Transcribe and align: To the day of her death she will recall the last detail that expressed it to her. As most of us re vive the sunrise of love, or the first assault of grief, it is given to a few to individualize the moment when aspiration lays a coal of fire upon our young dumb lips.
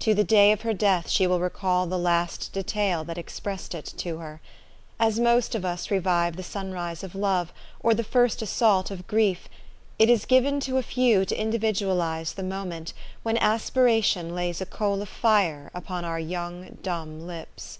To 0.00 0.12
the 0.12 0.24
day 0.24 0.50
of 0.50 0.62
her 0.62 0.74
death 0.74 1.08
she 1.08 1.24
will 1.24 1.38
recall 1.38 1.86
the 1.86 1.96
last 1.96 2.52
detail 2.52 3.04
that 3.04 3.16
expressed 3.16 3.76
it 3.76 3.84
to 3.98 4.18
her. 4.18 4.40
As 4.98 5.20
most 5.20 5.54
of 5.54 5.64
us 5.64 5.88
re 5.88 5.98
vive 6.00 6.34
the 6.34 6.42
sunrise 6.42 7.04
of 7.04 7.14
love, 7.14 7.52
or 7.78 7.94
the 7.94 8.02
first 8.02 8.42
assault 8.42 8.90
of 8.90 9.06
grief, 9.06 9.48
it 10.00 10.10
is 10.10 10.24
given 10.26 10.58
to 10.62 10.78
a 10.78 10.82
few 10.82 11.24
to 11.26 11.40
individualize 11.40 12.32
the 12.32 12.42
moment 12.42 12.92
when 13.22 13.38
aspiration 13.38 14.34
lays 14.34 14.60
a 14.60 14.66
coal 14.66 15.00
of 15.00 15.08
fire 15.08 15.70
upon 15.74 16.04
our 16.04 16.18
young 16.18 16.78
dumb 16.82 17.24
lips. 17.24 17.78